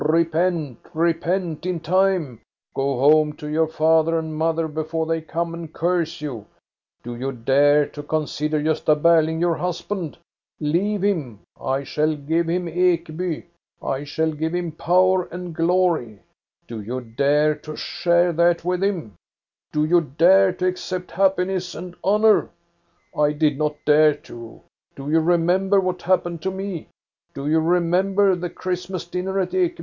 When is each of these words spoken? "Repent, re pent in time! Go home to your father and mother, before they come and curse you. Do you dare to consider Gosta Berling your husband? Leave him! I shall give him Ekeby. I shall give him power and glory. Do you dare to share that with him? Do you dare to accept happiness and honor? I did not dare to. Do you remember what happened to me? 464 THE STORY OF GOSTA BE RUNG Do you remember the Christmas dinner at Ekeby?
"Repent, 0.01 0.79
re 0.95 1.13
pent 1.13 1.63
in 1.63 1.79
time! 1.79 2.41
Go 2.73 2.97
home 2.97 3.33
to 3.33 3.47
your 3.47 3.67
father 3.67 4.17
and 4.17 4.35
mother, 4.35 4.67
before 4.67 5.05
they 5.05 5.21
come 5.21 5.53
and 5.53 5.71
curse 5.71 6.21
you. 6.21 6.47
Do 7.03 7.15
you 7.15 7.31
dare 7.31 7.85
to 7.89 8.01
consider 8.01 8.59
Gosta 8.59 8.99
Berling 8.99 9.39
your 9.39 9.53
husband? 9.53 10.17
Leave 10.59 11.03
him! 11.03 11.41
I 11.61 11.83
shall 11.83 12.15
give 12.15 12.49
him 12.49 12.65
Ekeby. 12.65 13.43
I 13.79 14.03
shall 14.03 14.31
give 14.31 14.55
him 14.55 14.71
power 14.71 15.25
and 15.25 15.53
glory. 15.53 16.21
Do 16.67 16.81
you 16.81 17.01
dare 17.01 17.53
to 17.57 17.75
share 17.75 18.33
that 18.33 18.65
with 18.65 18.83
him? 18.83 19.13
Do 19.71 19.85
you 19.85 20.01
dare 20.17 20.51
to 20.53 20.65
accept 20.65 21.11
happiness 21.11 21.75
and 21.75 21.95
honor? 22.03 22.49
I 23.15 23.33
did 23.33 23.55
not 23.59 23.75
dare 23.85 24.15
to. 24.25 24.61
Do 24.95 25.11
you 25.11 25.19
remember 25.19 25.79
what 25.79 26.01
happened 26.01 26.41
to 26.41 26.49
me? 26.49 26.87
464 27.35 27.35
THE 27.35 27.35
STORY 27.35 27.35
OF 27.35 27.35
GOSTA 27.35 27.37
BE 27.37 27.43
RUNG 27.43 27.45
Do 27.45 27.51
you 27.51 27.59
remember 27.59 28.35
the 28.35 28.49
Christmas 28.49 29.05
dinner 29.05 29.39
at 29.39 29.51
Ekeby? 29.51 29.79